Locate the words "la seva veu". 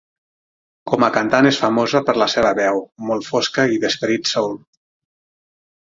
2.21-2.81